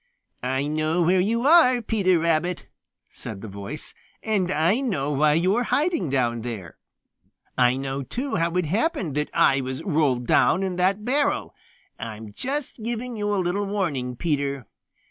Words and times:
"I 0.41 0.65
know 0.65 1.03
where 1.03 1.19
you 1.19 1.45
are, 1.45 1.79
Peter 1.79 2.17
Rabbit," 2.17 2.65
said 3.07 3.41
the 3.41 3.47
voice. 3.47 3.93
"And 4.23 4.49
I 4.49 4.79
know 4.79 5.11
why 5.11 5.33
you 5.33 5.55
are 5.57 5.65
hiding 5.65 6.09
down 6.09 6.41
there. 6.41 6.79
I 7.55 7.75
know, 7.77 8.01
too, 8.01 8.37
how 8.37 8.55
it 8.57 8.65
happened 8.65 9.13
that 9.13 9.29
I 9.31 9.61
was 9.61 9.83
rolled 9.83 10.25
down 10.25 10.61
hill 10.63 10.71
in 10.71 10.77
that 10.77 11.05
barrel. 11.05 11.53
I'm 11.99 12.33
just 12.33 12.81
giving 12.81 13.15
you 13.15 13.31
a 13.31 13.37
little 13.37 13.67
warning, 13.67 14.15
Peter. 14.15 14.65